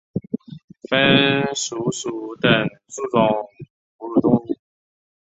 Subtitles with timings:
[0.89, 2.51] 鼢鼠属等
[2.87, 3.21] 数种
[3.99, 4.57] 哺乳动物。